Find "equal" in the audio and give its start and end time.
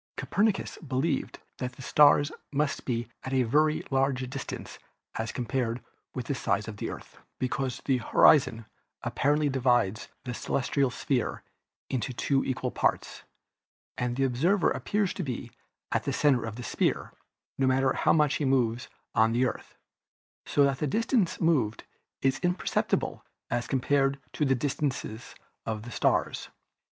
12.43-12.71